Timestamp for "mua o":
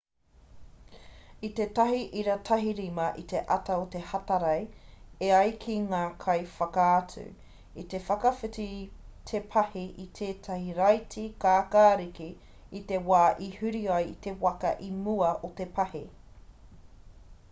15.07-15.57